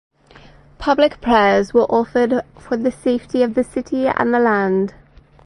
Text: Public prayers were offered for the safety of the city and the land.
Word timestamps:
Public 0.79 1.21
prayers 1.21 1.75
were 1.75 1.83
offered 1.85 2.41
for 2.59 2.75
the 2.75 2.91
safety 2.91 3.43
of 3.43 3.53
the 3.53 3.63
city 3.63 4.07
and 4.07 4.33
the 4.33 4.39
land. 4.39 4.95